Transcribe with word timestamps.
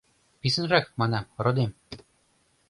—Писынрак,— 0.41 0.85
манам,— 0.99 1.25
родем... 1.43 1.71